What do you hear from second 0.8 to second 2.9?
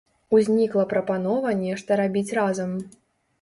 прапанова нешта рабіць разам.